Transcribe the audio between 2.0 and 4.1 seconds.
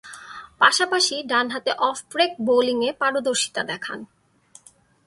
Break বোলিংয়ে পারদর্শীতা দেখান।